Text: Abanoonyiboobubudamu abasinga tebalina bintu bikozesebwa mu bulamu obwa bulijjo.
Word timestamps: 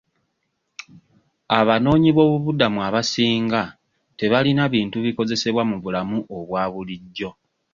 Abanoonyiboobubudamu 1.59 2.79
abasinga 2.87 3.61
tebalina 4.19 4.63
bintu 4.73 4.97
bikozesebwa 5.05 5.63
mu 5.69 5.77
bulamu 5.83 6.17
obwa 6.35 6.63
bulijjo. 6.71 7.29